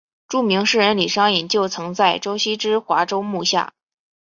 [0.27, 3.71] 著名诗人李商隐就曾在周墀之华州幕下。